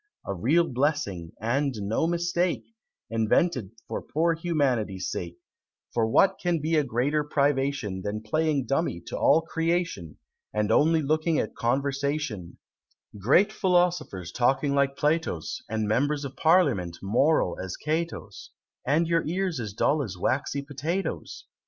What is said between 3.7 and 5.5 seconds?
for poor Humanity's sake;